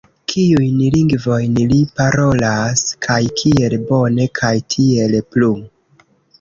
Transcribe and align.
Kiujn 0.31 0.79
lingvojn 0.95 1.59
li 1.73 1.77
parolas 1.99 2.83
kaj 3.09 3.19
kiel 3.43 3.79
bone 3.93 4.29
kaj 4.43 4.53
tiel 4.77 5.23
plu 5.33 5.55